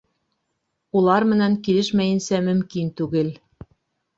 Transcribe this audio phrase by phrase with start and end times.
[1.01, 3.31] Улар менән килешмәйенсә мөмкин түгел.